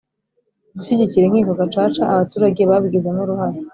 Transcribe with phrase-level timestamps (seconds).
[0.77, 3.59] gushyigikira inkiko gacaca abaturage babigizemo uruhare,